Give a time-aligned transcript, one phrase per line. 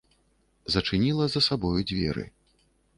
[0.77, 2.29] Зачыніла за сабою дзверы.